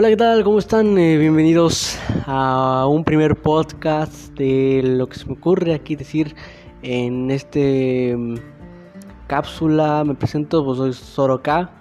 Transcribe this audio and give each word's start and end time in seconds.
Hola, 0.00 0.10
¿qué 0.10 0.16
tal? 0.16 0.44
¿Cómo 0.44 0.60
están? 0.60 0.96
Eh, 0.96 1.16
bienvenidos 1.16 1.98
a 2.24 2.86
un 2.86 3.02
primer 3.02 3.34
podcast 3.34 4.32
de 4.38 4.80
lo 4.84 5.08
que 5.08 5.18
se 5.18 5.26
me 5.26 5.32
ocurre 5.32 5.74
aquí 5.74 5.96
decir 5.96 6.36
en 6.82 7.32
este 7.32 8.16
mm, 8.16 8.36
cápsula. 9.26 10.04
Me 10.04 10.14
presento, 10.14 10.64
pues 10.64 10.78
soy 10.78 10.92
Soroka 10.92 11.72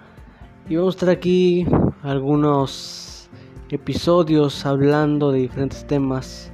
y 0.68 0.78
vamos 0.78 0.96
a 0.96 0.98
estar 0.98 1.10
aquí 1.10 1.68
algunos 2.02 3.30
episodios 3.70 4.66
hablando 4.66 5.32
de 5.32 5.42
diferentes 5.42 5.86
temas. 5.86 6.52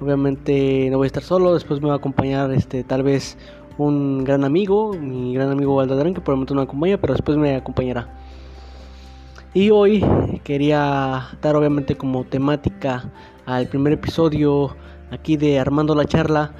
Obviamente 0.00 0.88
no 0.90 0.96
voy 0.96 1.04
a 1.04 1.06
estar 1.06 1.22
solo, 1.22 1.54
después 1.54 1.80
me 1.80 1.86
va 1.86 1.94
a 1.94 1.98
acompañar 1.98 2.50
este 2.50 2.82
tal 2.82 3.04
vez 3.04 3.38
un 3.78 4.24
gran 4.24 4.42
amigo, 4.42 4.92
mi 4.92 5.34
gran 5.34 5.52
amigo 5.52 5.76
Valdadrán, 5.76 6.14
que 6.14 6.20
por 6.20 6.36
no 6.36 6.44
me 6.56 6.62
acompaña, 6.62 6.98
pero 7.00 7.12
después 7.14 7.38
me 7.38 7.54
acompañará. 7.54 8.25
Y 9.56 9.70
hoy 9.70 10.04
quería 10.44 11.28
dar 11.40 11.56
obviamente 11.56 11.96
como 11.96 12.24
temática 12.24 13.10
al 13.46 13.66
primer 13.66 13.94
episodio 13.94 14.76
aquí 15.10 15.38
de 15.38 15.58
Armando 15.58 15.94
la 15.94 16.04
charla, 16.04 16.52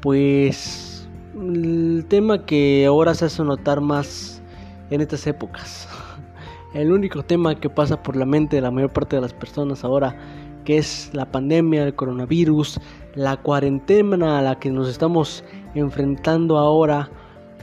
pues 0.00 1.06
el 1.38 2.06
tema 2.08 2.46
que 2.46 2.86
ahora 2.86 3.12
se 3.12 3.26
hace 3.26 3.44
notar 3.44 3.82
más 3.82 4.40
en 4.88 5.02
estas 5.02 5.26
épocas. 5.26 5.86
El 6.72 6.90
único 6.90 7.22
tema 7.22 7.54
que 7.54 7.68
pasa 7.68 8.02
por 8.02 8.16
la 8.16 8.24
mente 8.24 8.56
de 8.56 8.62
la 8.62 8.70
mayor 8.70 8.94
parte 8.94 9.16
de 9.16 9.20
las 9.20 9.34
personas 9.34 9.84
ahora, 9.84 10.16
que 10.64 10.78
es 10.78 11.10
la 11.12 11.30
pandemia, 11.30 11.84
el 11.84 11.94
coronavirus, 11.94 12.80
la 13.14 13.36
cuarentena 13.36 14.38
a 14.38 14.42
la 14.42 14.58
que 14.58 14.70
nos 14.70 14.88
estamos 14.88 15.44
enfrentando 15.74 16.56
ahora 16.56 17.10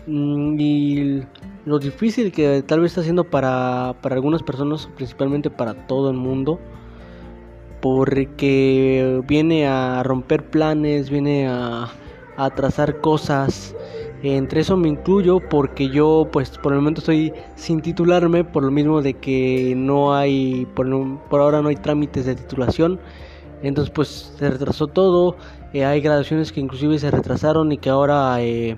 mm, 0.06 0.60
y 0.60 1.24
lo 1.66 1.80
difícil 1.80 2.32
que 2.32 2.64
tal 2.66 2.80
vez 2.80 2.92
está 2.92 3.02
haciendo 3.02 3.24
para, 3.24 3.96
para 4.02 4.16
algunas 4.16 4.44
personas, 4.44 4.88
principalmente 4.96 5.50
para 5.50 5.88
todo 5.88 6.10
el 6.12 6.18
mundo, 6.18 6.60
porque 7.82 9.22
viene 9.28 9.68
a 9.68 10.04
romper 10.04 10.50
planes, 10.50 11.10
viene 11.10 11.48
a, 11.48 11.90
a 12.38 12.50
trazar 12.52 13.02
cosas. 13.02 13.76
Entre 14.24 14.62
eso 14.62 14.78
me 14.78 14.88
incluyo 14.88 15.40
porque 15.40 15.90
yo 15.90 16.28
pues 16.32 16.58
por 16.58 16.74
el 16.74 16.80
momento 16.80 17.00
estoy 17.00 17.34
sin 17.56 17.82
titularme 17.82 18.44
por 18.44 18.64
lo 18.64 18.72
mismo 18.72 19.02
de 19.02 19.14
que 19.14 19.74
no 19.76 20.16
hay 20.16 20.66
por, 20.74 20.88
por 21.30 21.42
ahora 21.42 21.62
no 21.62 21.70
hay 21.70 21.76
trámites 21.76 22.26
de 22.26 22.36
titulación. 22.36 23.00
Entonces 23.62 23.92
pues 23.94 24.34
se 24.38 24.50
retrasó 24.50 24.88
todo. 24.88 25.36
Eh, 25.74 25.86
hay 25.86 26.02
graduaciones 26.02 26.52
que 26.52 26.60
inclusive 26.60 26.98
se 26.98 27.12
retrasaron 27.12 27.72
y 27.72 27.78
que 27.78 27.90
ahora 27.90 28.42
eh, 28.42 28.78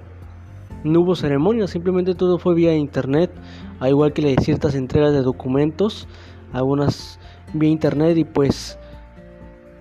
no 0.87 1.01
hubo 1.01 1.15
ceremonia, 1.15 1.67
simplemente 1.67 2.15
todo 2.15 2.39
fue 2.39 2.55
vía 2.55 2.75
internet, 2.75 3.31
al 3.79 3.89
igual 3.89 4.13
que 4.13 4.35
ciertas 4.41 4.75
entregas 4.75 5.13
de 5.13 5.21
documentos, 5.21 6.07
algunas 6.53 7.19
vía 7.53 7.69
internet 7.69 8.17
y 8.17 8.23
pues 8.23 8.77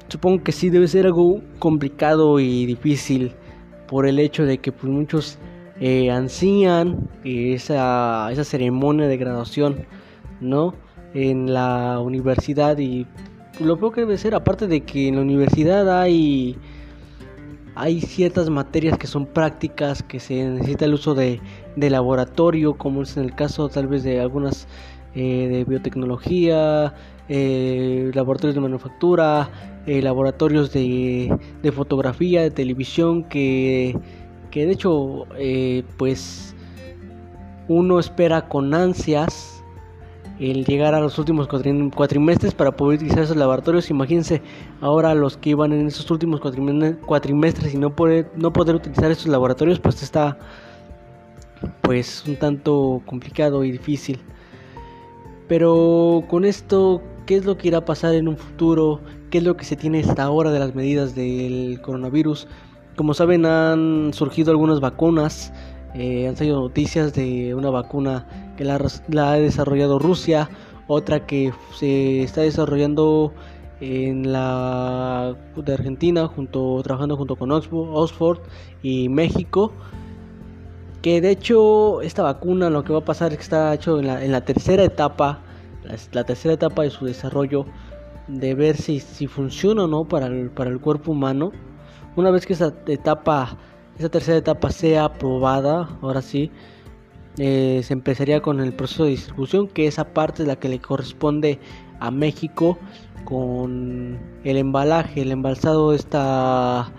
supongo 0.09 0.43
que 0.45 0.53
sí 0.53 0.71
debe 0.71 0.89
ser 0.89 1.07
algo 1.07 1.41
complicado 1.59 2.39
y 2.41 2.67
difícil 2.67 3.33
por 3.89 4.07
el 4.07 4.19
hecho 4.19 4.45
de 4.45 4.59
que 4.59 4.73
pues 4.73 4.93
muchos 4.93 5.39
eh, 5.81 6.11
ansían 6.11 7.09
esa, 7.25 8.31
esa 8.33 8.45
ceremonia 8.45 9.07
de 9.09 9.17
graduación, 9.17 9.87
¿no? 10.41 10.75
En 11.15 11.53
la 11.53 12.01
universidad 12.01 12.79
y 12.79 13.07
lo 13.61 13.79
peor 13.79 13.95
que 13.95 14.01
debe 14.03 14.19
ser, 14.19 14.35
aparte 14.35 14.67
de 14.67 14.83
que 14.83 15.09
en 15.09 15.17
la 15.17 15.23
universidad 15.23 16.01
hay 16.01 16.57
hay 17.77 18.01
ciertas 18.01 18.49
materias 18.49 18.97
que 18.99 19.07
son 19.07 19.27
prácticas, 19.27 20.03
que 20.03 20.19
se 20.19 20.49
necesita 20.49 20.87
el 20.87 20.95
uso 20.95 21.15
de, 21.15 21.41
laboratorio, 21.77 22.75
como 22.79 23.03
es 23.03 23.17
en 23.19 23.25
el 23.25 23.35
caso 23.35 23.69
tal 23.69 23.87
vez 23.87 24.03
de 24.03 24.19
algunas 24.19 24.67
eh, 25.15 25.47
de 25.49 25.65
biotecnología, 25.65 26.95
eh, 27.29 28.11
laboratorios 28.15 28.55
de 28.55 28.63
manufactura, 28.63 29.51
eh, 29.87 30.01
laboratorios 30.01 30.73
de, 30.73 31.39
de, 31.63 31.73
fotografía, 31.73 32.41
de 32.41 32.51
televisión, 32.51 33.25
que, 33.25 33.95
que 34.51 34.65
de 34.65 34.73
hecho 34.73 35.27
pues 35.99 36.57
uno 37.69 37.99
espera 37.99 38.49
con 38.49 38.73
ansias 38.73 39.56
el 40.39 40.65
llegar 40.65 40.95
a 40.95 41.01
los 41.01 41.19
últimos 41.19 41.49
cuatrimestres 41.49 42.55
para 42.55 42.73
poder 42.73 42.99
utilizar 42.99 43.25
esos 43.25 43.37
laboratorios. 43.37 43.91
Imagínense 43.91 44.43
ahora 44.81 45.15
los 45.15 45.37
que 45.37 45.51
iban 45.51 45.73
en 45.73 45.87
esos 45.87 46.11
últimos 46.11 46.41
cuatrimestres 46.41 47.75
y 47.75 47.79
no 47.79 47.95
poder, 47.95 48.31
no 48.37 48.53
poder 48.53 48.77
utilizar 48.77 49.11
esos 49.11 49.29
laboratorios, 49.29 49.81
pues 49.81 50.03
está 50.03 50.39
pues 51.81 52.25
un 52.27 52.37
tanto 52.37 53.03
complicado 53.07 53.65
y 53.65 53.73
difícil. 53.73 54.21
Pero 55.49 56.25
con 56.29 56.45
esto, 56.45 57.03
¿qué 57.25 57.37
es 57.37 57.45
lo 57.45 57.57
que 57.57 57.69
irá 57.69 57.79
a 57.79 57.85
pasar 57.85 58.15
en 58.15 58.29
un 58.29 58.37
futuro? 58.37 59.01
¿Qué 59.31 59.39
es 59.39 59.45
lo 59.45 59.57
que 59.57 59.65
se 59.65 59.77
tiene 59.77 60.01
hasta 60.01 60.25
ahora 60.25 60.51
de 60.51 60.59
las 60.59 60.75
medidas 60.75 61.15
del 61.15 61.81
coronavirus? 61.83 62.49
Como 62.97 63.15
saben, 63.15 63.47
han 63.47 64.13
surgido 64.13 64.51
algunas 64.51 64.81
vacunas 64.81 65.53
eh, 65.99 66.29
han 66.29 66.37
salido 66.37 66.61
noticias 66.61 67.15
de 67.15 67.55
una 67.55 67.71
vacuna 67.71 68.27
que 68.59 68.65
la, 68.65 68.77
ha 68.77 69.33
desarrollado 69.35 69.99
Rusia, 69.99 70.51
otra 70.89 71.25
que 71.27 71.55
se 71.75 72.23
está 72.23 72.43
desarrollando 72.43 73.33
en 73.81 74.31
la 74.31 75.35
de 75.57 75.73
Argentina, 75.73 76.27
junto 76.27 76.83
trabajando 76.83 77.17
junto 77.17 77.37
con 77.37 77.51
Oxford 77.51 78.41
y 78.83 79.09
México. 79.09 79.73
Que 81.01 81.23
de 81.23 81.31
hecho 81.31 82.03
esta 82.03 82.23
vacuna 82.23 82.69
lo 82.69 82.85
que 82.85 82.93
va 82.93 82.99
a 82.99 83.05
pasar 83.05 83.33
es 83.33 83.39
que 83.39 83.45
está 83.45 83.73
hecho 83.73 83.99
en 83.99 84.07
la, 84.07 84.23
en 84.23 84.33
la 84.33 84.45
tercera 84.45 84.85
etapa, 84.85 85.41
la, 86.13 86.25
tercera 86.25 86.55
etapa 86.55 86.83
de 86.83 86.91
su 86.91 87.07
desarrollo, 87.07 87.65
de 88.29 88.55
ver 88.55 88.77
si, 88.77 89.01
si 89.01 89.29
funciona 89.29 89.85
o 89.85 89.87
no 89.87 90.05
para 90.05 90.27
el, 90.27 90.51
para 90.51 90.69
el 90.69 90.79
cuerpo 90.79 91.13
humano. 91.13 91.53
Una 92.17 92.31
vez 92.31 92.45
que 92.45 92.53
esa 92.53 92.75
etapa 92.87 93.57
esa 93.99 94.09
tercera 94.09 94.39
etapa 94.39 94.71
sea 94.71 95.07
aprobada, 95.07 95.89
ahora 96.03 96.23
sí, 96.23 96.51
eh, 97.39 97.81
se 97.85 97.93
empezaría 97.93 98.41
con 98.41 98.61
el 98.61 98.73
proceso 98.73 99.05
de 99.05 99.11
distribución, 99.11 99.69
que 99.69 99.87
esa 99.87 100.13
parte 100.13 100.43
es 100.43 100.49
la 100.49 100.57
que 100.57 100.69
le 100.69 100.81
corresponde 100.81 101.59
a 102.01 102.11
México 102.11 102.79
con 103.25 104.19
el 104.45 104.57
embalaje, 104.57 105.23
el 105.23 105.33
embalsado 105.33 105.91
de, 105.91 105.97
esta, 105.97 106.91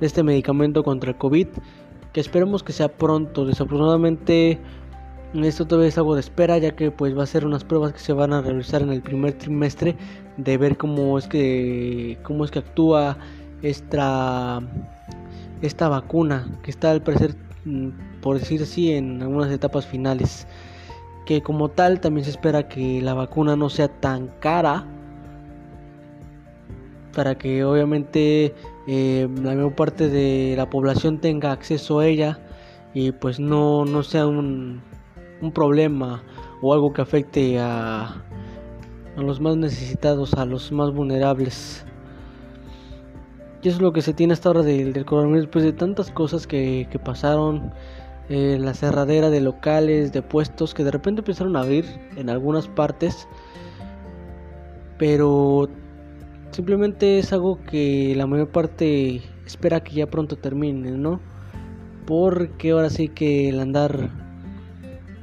de 0.00 0.06
este 0.06 0.22
medicamento 0.22 0.82
contra 0.82 1.10
el 1.10 1.18
COVID, 1.18 1.48
que 2.12 2.20
esperemos 2.20 2.62
que 2.62 2.72
sea 2.72 2.88
pronto. 2.88 3.44
Desafortunadamente, 3.44 4.58
esto 5.34 5.66
todavía 5.66 5.88
es 5.88 5.98
algo 5.98 6.14
de 6.14 6.20
espera, 6.20 6.58
ya 6.58 6.74
que 6.74 6.90
pues 6.90 7.16
va 7.16 7.24
a 7.24 7.26
ser 7.26 7.44
unas 7.44 7.64
pruebas 7.64 7.92
que 7.92 7.98
se 7.98 8.12
van 8.12 8.32
a 8.32 8.40
realizar 8.40 8.82
en 8.82 8.90
el 8.90 9.02
primer 9.02 9.34
trimestre 9.34 9.96
de 10.36 10.56
ver 10.56 10.76
cómo 10.76 11.18
es 11.18 11.26
que 11.26 12.18
cómo 12.22 12.44
es 12.44 12.50
que 12.50 12.60
actúa 12.60 13.18
esta 13.62 14.60
esta 15.66 15.88
vacuna 15.88 16.58
que 16.62 16.70
está 16.70 16.90
al 16.90 17.02
parecer, 17.02 17.34
mm, 17.64 18.20
por 18.20 18.38
decir 18.38 18.62
así, 18.62 18.92
en 18.92 19.22
algunas 19.22 19.50
etapas 19.50 19.86
finales. 19.86 20.46
Que 21.26 21.42
como 21.42 21.70
tal 21.70 22.00
también 22.00 22.24
se 22.24 22.30
espera 22.30 22.68
que 22.68 23.00
la 23.00 23.14
vacuna 23.14 23.56
no 23.56 23.70
sea 23.70 23.88
tan 23.88 24.28
cara 24.40 24.86
para 27.14 27.36
que 27.36 27.64
obviamente 27.64 28.54
eh, 28.86 29.28
la 29.36 29.54
mayor 29.54 29.74
parte 29.74 30.08
de 30.08 30.54
la 30.56 30.68
población 30.68 31.20
tenga 31.20 31.52
acceso 31.52 32.00
a 32.00 32.06
ella 32.06 32.40
y 32.92 33.12
pues 33.12 33.40
no, 33.40 33.84
no 33.84 34.02
sea 34.02 34.26
un, 34.26 34.82
un 35.40 35.52
problema 35.52 36.22
o 36.60 36.74
algo 36.74 36.92
que 36.92 37.02
afecte 37.02 37.58
a, 37.58 38.22
a 39.16 39.22
los 39.22 39.40
más 39.40 39.56
necesitados, 39.56 40.34
a 40.34 40.44
los 40.44 40.72
más 40.72 40.92
vulnerables. 40.92 41.86
Y 43.64 43.68
eso 43.68 43.78
es 43.78 43.82
lo 43.82 43.94
que 43.94 44.02
se 44.02 44.12
tiene 44.12 44.34
hasta 44.34 44.50
ahora 44.50 44.62
del, 44.62 44.92
del 44.92 45.06
coronavirus, 45.06 45.44
después 45.44 45.64
de 45.64 45.72
tantas 45.72 46.10
cosas 46.10 46.46
que, 46.46 46.86
pasaron, 47.02 47.72
eh, 48.28 48.58
la 48.60 48.74
cerradera 48.74 49.30
de 49.30 49.40
locales, 49.40 50.12
de 50.12 50.20
puestos 50.20 50.74
que 50.74 50.84
de 50.84 50.90
repente 50.90 51.22
empezaron 51.22 51.56
a 51.56 51.62
abrir 51.62 51.86
en 52.16 52.28
algunas 52.28 52.68
partes, 52.68 53.26
pero 54.98 55.70
simplemente 56.50 57.18
es 57.18 57.32
algo 57.32 57.58
que 57.62 58.12
la 58.14 58.26
mayor 58.26 58.48
parte 58.48 59.22
espera 59.46 59.82
que 59.82 59.94
ya 59.94 60.08
pronto 60.08 60.36
termine, 60.36 60.90
¿no? 60.90 61.20
Porque 62.04 62.72
ahora 62.72 62.90
sí 62.90 63.08
que 63.08 63.48
el 63.48 63.60
andar 63.60 64.10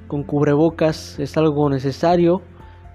con 0.08 0.24
cubrebocas 0.24 1.20
es 1.20 1.38
algo 1.38 1.70
necesario, 1.70 2.42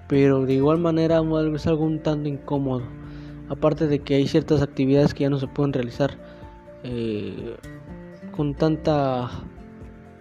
pero 0.09 0.45
de 0.45 0.55
igual 0.55 0.79
manera 0.79 1.23
es 1.55 1.67
algo 1.69 1.85
un 1.85 2.03
tanto 2.03 2.29
incómodo 2.29 3.06
aparte 3.49 3.87
de 3.87 4.01
que 4.01 4.15
hay 4.15 4.27
ciertas 4.27 4.63
actividades 4.63 5.15
que 5.15 5.25
ya 5.25 5.31
no 5.31 5.39
se 5.39 5.47
pueden 5.47 5.73
realizar 5.73 6.19
eh, 6.83 7.57
con 8.37 8.55
tanta 8.55 9.31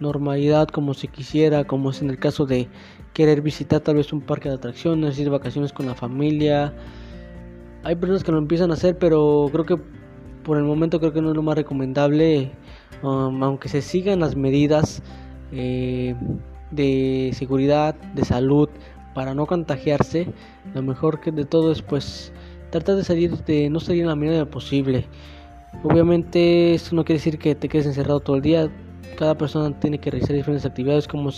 normalidad 0.00 0.68
como 0.68 0.94
se 0.94 1.08
quisiera, 1.08 1.64
como 1.64 1.90
es 1.90 2.02
en 2.02 2.10
el 2.10 2.18
caso 2.18 2.46
de 2.46 2.68
querer 3.12 3.40
visitar 3.40 3.80
tal 3.80 3.96
vez 3.96 4.12
un 4.12 4.20
parque 4.20 4.48
de 4.48 4.56
atracciones, 4.56 5.18
ir 5.18 5.24
de 5.24 5.30
vacaciones 5.30 5.72
con 5.72 5.86
la 5.86 5.94
familia. 5.94 6.74
Hay 7.82 7.96
personas 7.96 8.24
que 8.24 8.32
lo 8.32 8.38
empiezan 8.38 8.70
a 8.70 8.74
hacer, 8.74 8.98
pero 8.98 9.48
creo 9.52 9.64
que 9.64 9.78
por 10.44 10.58
el 10.58 10.64
momento 10.64 11.00
creo 11.00 11.12
que 11.12 11.22
no 11.22 11.30
es 11.30 11.36
lo 11.36 11.42
más 11.42 11.56
recomendable, 11.56 12.52
um, 13.02 13.42
aunque 13.42 13.68
se 13.68 13.80
sigan 13.80 14.20
las 14.20 14.36
medidas 14.36 15.02
eh, 15.52 16.14
de 16.70 17.30
seguridad, 17.32 17.94
de 18.14 18.24
salud, 18.24 18.68
para 19.14 19.34
no 19.34 19.46
contagiarse, 19.46 20.26
lo 20.74 20.82
mejor 20.82 21.20
que 21.20 21.32
de 21.32 21.46
todo 21.46 21.72
es 21.72 21.80
pues 21.80 22.34
tratar 22.78 22.96
de 22.96 23.04
salir 23.04 23.36
de 23.44 23.70
no 23.70 23.80
salir 23.80 24.02
en 24.02 24.08
la 24.08 24.16
medida 24.16 24.44
posible. 24.44 25.06
Obviamente 25.82 26.74
esto 26.74 26.94
no 26.94 27.04
quiere 27.04 27.18
decir 27.18 27.38
que 27.38 27.54
te 27.54 27.68
quedes 27.68 27.86
encerrado 27.86 28.20
todo 28.20 28.36
el 28.36 28.42
día. 28.42 28.70
Cada 29.18 29.36
persona 29.36 29.78
tiene 29.78 29.98
que 29.98 30.10
realizar 30.10 30.36
diferentes 30.36 30.66
actividades 30.66 31.08
como 31.08 31.30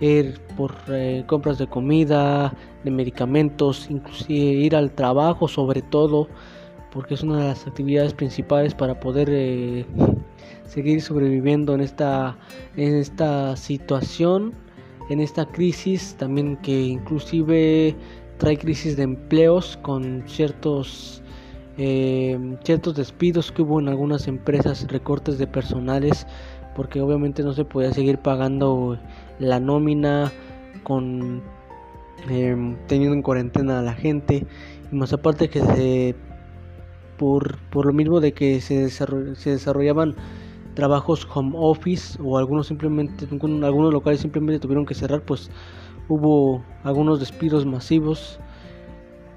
ir 0.00 0.40
por 0.56 0.74
eh, 0.88 1.24
compras 1.26 1.58
de 1.58 1.66
comida, 1.66 2.52
de 2.82 2.90
medicamentos, 2.90 3.88
inclusive 3.90 4.34
ir 4.34 4.76
al 4.76 4.90
trabajo 4.90 5.46
sobre 5.48 5.82
todo, 5.82 6.28
porque 6.92 7.14
es 7.14 7.22
una 7.22 7.38
de 7.38 7.44
las 7.48 7.66
actividades 7.66 8.12
principales 8.12 8.74
para 8.74 8.98
poder 8.98 9.28
eh, 9.30 9.86
seguir 10.66 11.00
sobreviviendo 11.00 11.74
en 11.74 11.80
esta, 11.80 12.36
en 12.76 12.96
esta 12.96 13.56
situación, 13.56 14.52
en 15.08 15.20
esta 15.20 15.46
crisis, 15.46 16.16
también 16.18 16.56
que 16.56 16.80
inclusive 16.80 17.94
trae 18.38 18.58
crisis 18.58 18.96
de 18.96 19.04
empleos 19.04 19.78
con 19.82 20.24
ciertos 20.26 21.22
eh, 21.76 22.38
ciertos 22.62 22.94
despidos 22.94 23.50
que 23.50 23.62
hubo 23.62 23.80
en 23.80 23.88
algunas 23.88 24.28
empresas, 24.28 24.86
recortes 24.88 25.38
de 25.38 25.46
personales, 25.46 26.26
porque 26.76 27.00
obviamente 27.00 27.42
no 27.42 27.52
se 27.52 27.64
podía 27.64 27.92
seguir 27.92 28.18
pagando 28.18 28.98
la 29.40 29.58
nómina 29.58 30.32
con 30.84 31.42
em, 32.28 32.76
teniendo 32.86 33.16
en 33.16 33.22
cuarentena 33.22 33.80
a 33.80 33.82
la 33.82 33.94
gente. 33.94 34.46
Y 34.92 34.94
más 34.94 35.12
aparte 35.12 35.48
que 35.48 35.60
se 35.60 36.14
por, 37.18 37.58
por 37.70 37.86
lo 37.86 37.92
mismo 37.92 38.20
de 38.20 38.32
que 38.32 38.60
se, 38.60 38.88
se 38.90 39.50
desarrollaban 39.50 40.14
trabajos 40.74 41.26
home 41.32 41.52
office 41.54 42.18
o 42.22 42.36
algunos 42.36 42.66
simplemente 42.66 43.26
algunos 43.30 43.92
locales 43.92 44.20
simplemente 44.20 44.58
tuvieron 44.58 44.84
que 44.84 44.94
cerrar 44.94 45.22
pues 45.22 45.50
hubo 46.08 46.62
algunos 46.82 47.20
despidos 47.20 47.64
masivos 47.66 48.38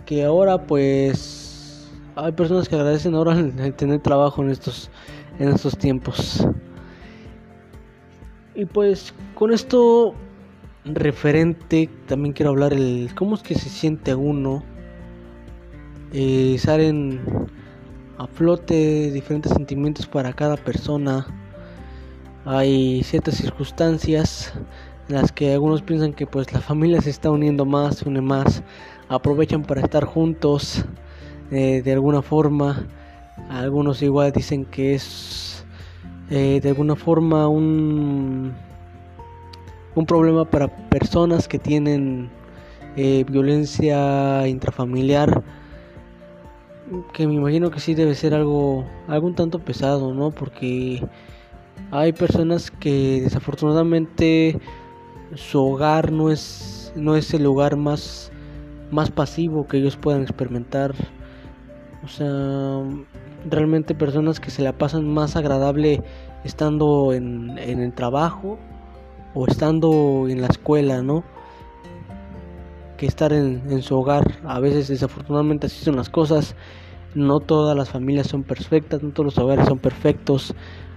que 0.05 0.23
ahora 0.23 0.65
pues 0.65 1.89
hay 2.15 2.31
personas 2.31 2.67
que 2.67 2.75
agradecen 2.75 3.15
ahora 3.15 3.37
el 3.39 3.73
tener 3.73 4.01
trabajo 4.01 4.41
en 4.43 4.49
estos 4.49 4.89
en 5.39 5.49
estos 5.49 5.77
tiempos. 5.77 6.47
Y 8.55 8.65
pues 8.65 9.13
con 9.35 9.51
esto 9.53 10.15
referente 10.85 11.89
también 12.07 12.33
quiero 12.33 12.51
hablar 12.51 12.73
el 12.73 13.11
cómo 13.15 13.35
es 13.35 13.43
que 13.43 13.55
se 13.55 13.69
siente 13.69 14.15
uno 14.15 14.63
eh, 16.13 16.55
salen 16.57 17.19
a 18.17 18.27
flote 18.27 19.11
diferentes 19.11 19.51
sentimientos 19.51 20.07
para 20.07 20.33
cada 20.33 20.55
persona. 20.55 21.27
Hay 22.45 23.03
ciertas 23.03 23.35
circunstancias 23.35 24.53
las 25.07 25.31
que 25.31 25.53
algunos 25.53 25.81
piensan 25.81 26.13
que 26.13 26.27
pues 26.27 26.51
la 26.53 26.61
familia 26.61 27.01
se 27.01 27.09
está 27.09 27.31
uniendo 27.31 27.65
más, 27.65 27.97
se 27.97 28.09
une 28.09 28.21
más, 28.21 28.63
aprovechan 29.09 29.63
para 29.63 29.81
estar 29.81 30.05
juntos 30.05 30.85
eh, 31.51 31.81
de 31.83 31.93
alguna 31.93 32.21
forma. 32.21 32.87
Algunos 33.49 34.01
igual 34.01 34.31
dicen 34.31 34.65
que 34.65 34.95
es 34.95 35.65
eh, 36.29 36.59
de 36.61 36.69
alguna 36.69 36.95
forma 36.95 37.47
un, 37.47 38.53
un 39.95 40.05
problema 40.05 40.43
para 40.43 40.67
personas 40.89 41.47
que 41.47 41.59
tienen 41.59 42.29
eh, 42.95 43.23
violencia 43.29 44.47
intrafamiliar 44.47 45.43
que 47.13 47.27
me 47.27 47.33
imagino 47.33 47.69
que 47.69 47.79
sí 47.79 47.93
debe 47.93 48.15
ser 48.15 48.33
algo 48.33 48.85
algún 49.07 49.35
tanto 49.35 49.59
pesado 49.59 50.13
no 50.13 50.31
porque 50.31 51.05
hay 51.91 52.13
personas 52.13 52.71
que 52.71 53.21
desafortunadamente 53.21 54.59
su 55.35 55.59
hogar 55.59 56.11
no 56.11 56.31
es 56.31 56.91
no 56.95 57.15
es 57.15 57.33
el 57.33 57.43
lugar 57.43 57.75
más 57.75 58.31
más 58.91 59.11
pasivo 59.11 59.67
que 59.67 59.77
ellos 59.77 59.97
puedan 59.97 60.21
experimentar. 60.21 60.93
O 62.03 62.07
sea 62.07 62.83
realmente 63.49 63.95
personas 63.95 64.39
que 64.39 64.49
se 64.49 64.61
la 64.61 64.73
pasan 64.73 65.07
más 65.07 65.35
agradable 65.35 66.03
estando 66.43 67.13
en, 67.13 67.57
en 67.57 67.79
el 67.79 67.93
trabajo 67.93 68.57
o 69.33 69.45
estando 69.47 70.27
en 70.29 70.41
la 70.41 70.47
escuela 70.47 71.01
no 71.01 71.23
que 72.97 73.05
estar 73.05 73.31
en, 73.31 73.61
en 73.69 73.81
su 73.83 73.95
hogar. 73.95 74.39
A 74.45 74.59
veces 74.59 74.87
desafortunadamente 74.87 75.67
así 75.67 75.83
son 75.83 75.95
las 75.95 76.09
cosas. 76.09 76.55
No 77.13 77.39
todas 77.39 77.75
las 77.75 77.89
familias 77.89 78.27
son 78.27 78.43
perfectas 78.43 79.03
no 79.03 79.11
todos 79.11 79.25
los 79.25 79.37
hogares 79.37 79.67
son 79.67 79.79
perfectos. 79.79 80.55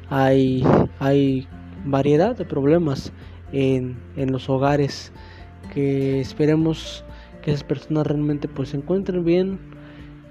Hay 0.09 0.65
hay 0.99 1.47
variedad 1.85 2.37
de 2.37 2.45
problemas 2.45 3.13
en, 3.53 3.99
en 4.17 4.33
los 4.33 4.49
hogares 4.49 5.13
que 5.73 6.21
esperemos 6.21 7.05
que 7.43 7.53
esas 7.53 7.65
personas 7.65 8.07
realmente 8.07 8.49
pues 8.49 8.71
se 8.71 8.77
encuentren 8.77 9.25
bien 9.25 9.59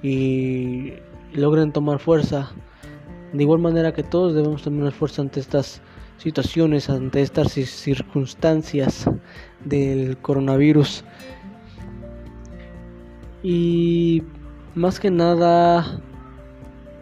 y, 0.01 0.93
logren 1.33 1.71
tomar 1.71 1.99
fuerza. 1.99 2.51
De 3.33 3.43
igual 3.43 3.59
manera 3.59 3.93
que 3.93 4.03
todos 4.03 4.33
debemos 4.33 4.63
tomar 4.63 4.91
fuerza 4.91 5.21
ante 5.21 5.39
estas 5.39 5.81
situaciones 6.17 6.89
ante 6.89 7.21
estas 7.21 7.51
circunstancias 7.53 9.09
del 9.63 10.17
coronavirus. 10.17 11.03
Y 13.41 14.23
más 14.75 14.99
que 14.99 15.11
nada 15.11 16.01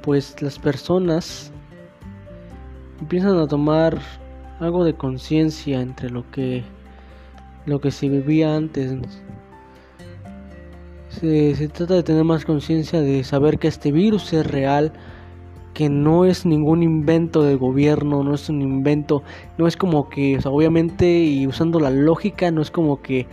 pues 0.03 0.41
las 0.41 0.59
personas 0.59 1.51
empiezan 2.99 3.37
a 3.39 3.47
tomar 3.47 3.97
algo 4.59 4.83
de 4.83 4.93
conciencia 4.93 5.81
entre 5.81 6.09
lo 6.09 6.29
que 6.31 6.63
lo 7.67 7.79
que 7.81 7.91
se 7.91 8.09
vivía 8.09 8.55
antes. 8.55 8.97
Se, 11.09 11.67
trata 11.69 11.95
de 11.95 12.03
tener 12.03 12.23
más 12.23 12.45
conciencia 12.45 13.01
de 13.01 13.23
saber 13.23 13.59
que 13.59 13.67
este 13.67 13.91
virus 13.91 14.33
es 14.33 14.47
real, 14.47 14.93
que 15.73 15.89
no 15.89 16.25
es 16.25 16.45
ningún 16.45 16.81
invento 16.81 17.43
del 17.43 17.57
gobierno, 17.57 18.23
no 18.23 18.33
es 18.33 18.49
un 18.49 18.61
invento, 18.61 19.21
no 19.57 19.67
es 19.67 19.77
como 19.77 20.09
que, 20.09 20.39
obviamente, 20.45 21.19
y 21.19 21.45
usando 21.45 21.79
la 21.79 21.89
lógica, 21.89 22.49
no 22.51 22.61
es 22.61 22.71
como 22.71 23.01
que 23.01 23.27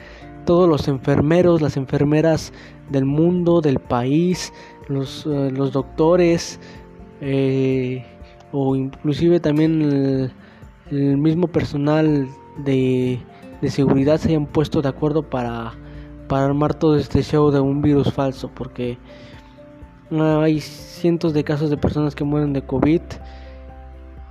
todos 0.45 0.69
los 0.69 0.89
enfermeros, 0.89 1.63
las 1.63 1.77
enfermeras 1.77 2.53
del 2.91 3.05
mundo, 3.05 3.61
del 3.61 3.79
país, 3.79 4.53
los, 4.89 5.27
eh, 5.27 5.51
los 5.51 5.73
doctores, 5.73 6.59
eh, 7.21 8.05
o 8.53 8.77
inclusive 8.77 9.41
también 9.41 9.83
el, 9.83 10.33
el 10.91 11.17
mismo 11.17 11.49
personal 11.49 12.29
de, 12.59 13.21
seguridad 13.69 14.19
se 14.19 14.29
hayan 14.29 14.47
puesto 14.47 14.83
de 14.83 14.89
acuerdo 14.89 15.23
para, 15.23 15.73
para 16.29 16.45
armar 16.45 16.75
todo 16.75 16.97
este 16.97 17.23
show 17.23 17.51
de 17.51 17.61
un 17.61 17.81
virus 17.81 18.13
falso, 18.13 18.51
porque 18.55 18.99
hay 20.21 20.61
cientos 20.61 21.33
de 21.33 21.45
casos 21.45 21.71
de 21.71 21.77
personas 21.77 22.15
que 22.15 22.25
mueren 22.25 22.53
de 22.53 22.63
COVID. 22.63 23.01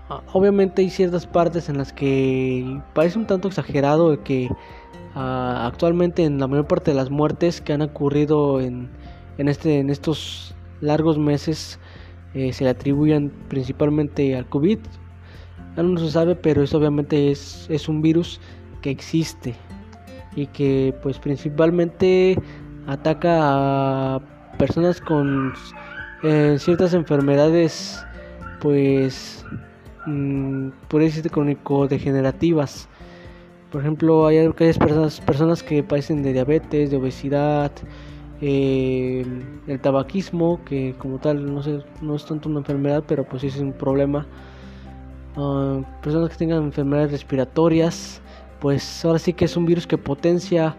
Ah, 0.09 0.21
obviamente 0.33 0.81
hay 0.81 0.89
ciertas 0.89 1.25
partes 1.25 1.69
en 1.69 1.77
las 1.77 1.93
que 1.93 2.81
parece 2.93 3.17
un 3.17 3.25
tanto 3.25 3.47
exagerado 3.47 4.21
que 4.23 4.49
ah, 5.15 5.65
actualmente 5.65 6.25
en 6.25 6.39
la 6.39 6.47
mayor 6.47 6.67
parte 6.67 6.91
de 6.91 6.97
las 6.97 7.09
muertes 7.09 7.61
que 7.61 7.73
han 7.73 7.81
ocurrido 7.81 8.61
en, 8.61 8.89
en, 9.37 9.47
este, 9.47 9.79
en 9.79 9.89
estos 9.89 10.53
largos 10.81 11.17
meses 11.17 11.79
eh, 12.33 12.51
se 12.51 12.63
le 12.63 12.71
atribuyan 12.71 13.31
principalmente 13.47 14.35
al 14.35 14.47
COVID, 14.47 14.79
no 15.81 15.97
se 15.97 16.11
sabe, 16.11 16.35
pero 16.35 16.63
eso 16.63 16.77
obviamente 16.77 17.31
es, 17.31 17.67
es 17.69 17.89
un 17.89 18.01
virus 18.01 18.39
que 18.81 18.91
existe 18.91 19.55
y 20.35 20.47
que 20.47 20.93
pues 21.01 21.17
principalmente 21.19 22.37
ataca 22.87 24.15
a 24.15 24.19
personas 24.57 25.01
con 25.01 25.53
eh, 26.21 26.57
ciertas 26.59 26.93
enfermedades 26.93 28.05
pues 28.59 29.45
mm, 30.05 30.69
por 30.87 31.01
decirte 31.01 31.29
crónico 31.29 31.87
degenerativas 31.87 32.87
por 33.71 33.81
ejemplo 33.81 34.27
hay 34.27 34.39
aquellas 34.39 34.77
personas 34.77 35.21
personas 35.21 35.63
que 35.63 35.83
padecen 35.83 36.23
de 36.23 36.33
diabetes 36.33 36.91
de 36.91 36.97
obesidad 36.97 37.71
eh, 38.41 39.25
el 39.67 39.79
tabaquismo 39.79 40.59
que 40.65 40.95
como 40.97 41.19
tal 41.19 41.53
no 41.53 41.63
sé 41.63 41.79
no 42.01 42.15
es 42.15 42.25
tanto 42.25 42.49
una 42.49 42.59
enfermedad 42.59 43.03
pero 43.07 43.23
pues 43.23 43.43
es 43.43 43.57
un 43.57 43.73
problema 43.73 44.25
Ah, 45.35 45.81
personas 46.01 46.29
que 46.29 46.37
tengan 46.37 46.63
enfermedades 46.63 47.11
respiratorias, 47.11 48.21
pues 48.59 49.03
ahora 49.03 49.19
sí 49.19 49.33
que 49.33 49.45
es 49.45 49.57
un 49.57 49.65
virus 49.65 49.87
que 49.87 49.97
potencia 49.97 50.75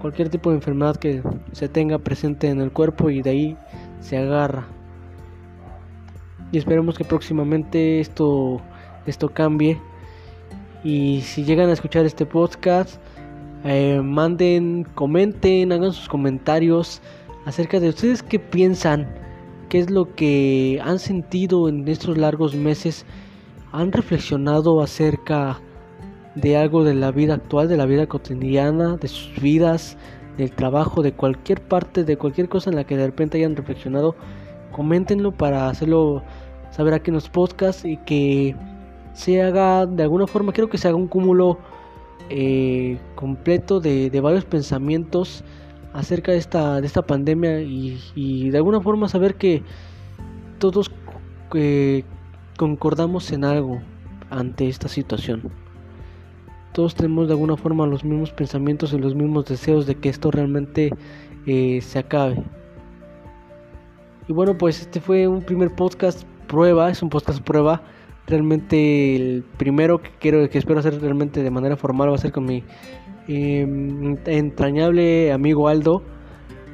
cualquier 0.00 0.28
tipo 0.28 0.50
de 0.50 0.56
enfermedad 0.56 0.96
que 0.96 1.22
se 1.52 1.68
tenga 1.68 1.98
presente 1.98 2.48
en 2.48 2.60
el 2.60 2.72
cuerpo 2.72 3.10
y 3.10 3.22
de 3.22 3.30
ahí 3.30 3.56
se 4.00 4.16
agarra. 4.18 4.66
Y 6.52 6.58
esperemos 6.58 6.96
que 6.96 7.04
próximamente 7.04 8.00
esto, 8.00 8.60
esto 9.06 9.28
cambie. 9.28 9.80
Y 10.84 11.20
si 11.22 11.44
llegan 11.44 11.70
a 11.70 11.72
escuchar 11.72 12.06
este 12.06 12.26
podcast, 12.26 13.00
eh, 13.64 14.00
manden, 14.02 14.84
comenten, 14.94 15.72
hagan 15.72 15.92
sus 15.92 16.08
comentarios 16.08 17.00
acerca 17.46 17.80
de 17.80 17.88
ustedes 17.88 18.22
qué 18.22 18.38
piensan, 18.38 19.08
qué 19.68 19.78
es 19.78 19.90
lo 19.90 20.14
que 20.14 20.80
han 20.84 20.98
sentido 20.98 21.68
en 21.68 21.86
estos 21.88 22.16
largos 22.16 22.54
meses 22.54 23.06
han 23.76 23.92
reflexionado 23.92 24.80
acerca 24.80 25.60
de 26.34 26.56
algo 26.56 26.82
de 26.82 26.94
la 26.94 27.10
vida 27.10 27.34
actual, 27.34 27.68
de 27.68 27.76
la 27.76 27.84
vida 27.84 28.06
cotidiana, 28.06 28.96
de 28.96 29.08
sus 29.08 29.40
vidas, 29.40 29.98
del 30.38 30.50
trabajo, 30.50 31.02
de 31.02 31.12
cualquier 31.12 31.60
parte, 31.60 32.04
de 32.04 32.16
cualquier 32.16 32.48
cosa 32.48 32.70
en 32.70 32.76
la 32.76 32.84
que 32.84 32.96
de 32.96 33.06
repente 33.06 33.36
hayan 33.36 33.54
reflexionado, 33.54 34.14
coméntenlo 34.72 35.32
para 35.32 35.68
hacerlo 35.68 36.22
saber 36.70 36.94
aquí 36.94 37.10
en 37.10 37.14
los 37.14 37.28
podcasts 37.28 37.84
y 37.84 37.98
que 37.98 38.56
se 39.12 39.42
haga 39.42 39.84
de 39.84 40.02
alguna 40.02 40.26
forma, 40.26 40.52
creo 40.52 40.68
que 40.68 40.78
se 40.78 40.88
haga 40.88 40.96
un 40.96 41.08
cúmulo 41.08 41.58
eh, 42.30 42.98
completo 43.14 43.80
de, 43.80 44.10
varios 44.20 44.46
pensamientos 44.46 45.44
acerca 45.92 46.32
de 46.32 46.38
esta, 46.38 46.80
de 46.80 46.86
esta 46.86 47.02
pandemia 47.02 47.60
y, 47.60 48.50
de 48.50 48.56
alguna 48.56 48.80
forma 48.80 49.08
saber 49.08 49.34
que 49.36 49.62
todos 50.58 50.90
eh, 51.54 52.04
concordamos 52.56 53.32
en 53.32 53.44
algo 53.44 53.80
ante 54.30 54.68
esta 54.68 54.88
situación. 54.88 55.50
Todos 56.72 56.94
tenemos 56.94 57.28
de 57.28 57.34
alguna 57.34 57.56
forma 57.56 57.86
los 57.86 58.04
mismos 58.04 58.32
pensamientos 58.32 58.92
y 58.92 58.98
los 58.98 59.14
mismos 59.14 59.46
deseos 59.46 59.86
de 59.86 59.94
que 59.94 60.08
esto 60.08 60.30
realmente 60.30 60.90
eh, 61.46 61.80
se 61.80 61.98
acabe. 61.98 62.42
Y 64.28 64.32
bueno, 64.32 64.58
pues 64.58 64.80
este 64.80 65.00
fue 65.00 65.28
un 65.28 65.42
primer 65.42 65.74
podcast 65.74 66.24
prueba, 66.48 66.90
es 66.90 67.02
un 67.02 67.10
podcast 67.10 67.40
prueba. 67.40 67.82
Realmente 68.26 69.14
el 69.14 69.44
primero 69.56 70.02
que 70.02 70.10
quiero 70.18 70.48
que 70.50 70.58
espero 70.58 70.80
hacer 70.80 71.00
realmente 71.00 71.42
de 71.42 71.50
manera 71.50 71.76
formal 71.76 72.10
va 72.10 72.16
a 72.16 72.18
ser 72.18 72.32
con 72.32 72.44
mi 72.44 72.64
em, 73.28 74.16
entrañable 74.26 75.32
amigo 75.32 75.68
Aldo. 75.68 76.02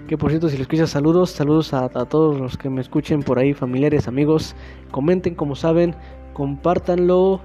Que 0.08 0.18
por 0.18 0.30
cierto, 0.30 0.48
si 0.48 0.56
lo 0.56 0.62
escuchas, 0.62 0.90
saludos, 0.90 1.30
saludos 1.30 1.72
a, 1.72 1.88
todos 1.88 2.38
los 2.38 2.56
que 2.56 2.68
me 2.68 2.80
escuchen 2.80 3.22
por 3.22 3.38
ahí, 3.38 3.54
familiares, 3.54 4.08
amigos. 4.08 4.54
Comenten 4.90 5.34
como 5.34 5.54
saben, 5.54 5.94
compártanlo 6.32 7.40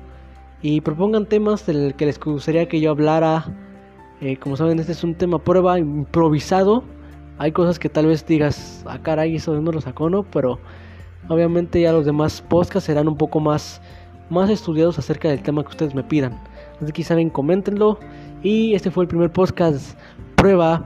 y 0.62 0.82
propongan 0.82 1.28
temas 1.28 1.66
del 1.66 1.94
que 1.96 2.08
les 2.08 2.20
gustaría 2.20 2.68
que 2.68 2.82
yo 2.82 2.92
hablara. 2.92 3.46
Eh, 4.22 4.38
como 4.38 4.58
saben, 4.58 4.80
este 4.80 4.92
es 4.92 5.04
un 5.04 5.14
tema 5.14 5.38
prueba 5.38 5.78
improvisado. 5.78 6.84
Hay 7.38 7.52
cosas 7.52 7.78
que 7.78 7.90
tal 7.90 8.08
vez 8.08 8.26
digas, 8.26 8.84
ah, 8.88 9.00
caray, 9.02 9.36
eso 9.36 9.62
no 9.62 9.72
lo 9.72 9.80
sacó, 9.80 10.10
¿no? 10.10 10.24
Pero 10.24 10.60
obviamente 11.30 11.80
ya 11.80 11.92
los 11.92 12.06
demás 12.06 12.42
podcasts 12.42 12.88
serán 12.88 13.08
un 13.08 13.18
poco 13.18 13.40
más, 13.40 13.80
más 14.32 14.50
estudiados 14.50 14.98
acerca 14.98 15.30
del 15.30 15.44
tema 15.44 15.62
que 15.62 15.70
ustedes 15.70 15.94
me 15.94 16.04
pidan. 16.04 16.42
Así 16.82 16.92
que 16.92 17.04
saben, 17.04 17.30
coméntenlo. 17.30 18.00
Y 18.42 18.74
este 18.74 18.90
fue 18.90 19.04
el 19.04 19.08
primer 19.08 19.32
podcast 19.32 19.98
prueba 20.36 20.84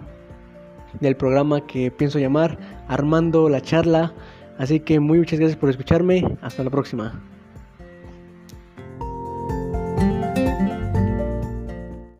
del 0.99 1.15
programa 1.15 1.65
que 1.65 1.91
pienso 1.91 2.19
llamar 2.19 2.57
Armando 2.87 3.49
la 3.49 3.61
charla. 3.61 4.13
Así 4.57 4.79
que 4.79 4.99
muy 4.99 5.17
muchas 5.19 5.39
gracias 5.39 5.59
por 5.59 5.69
escucharme. 5.69 6.37
Hasta 6.41 6.63
la 6.63 6.69
próxima. 6.69 7.30